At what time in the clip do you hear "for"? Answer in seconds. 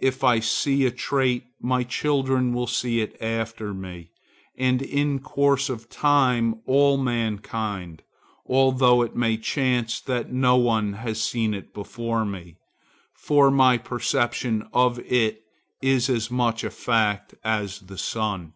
13.12-13.48